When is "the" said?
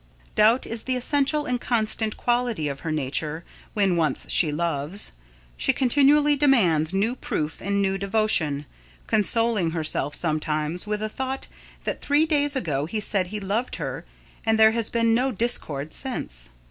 0.85-0.95, 11.01-11.07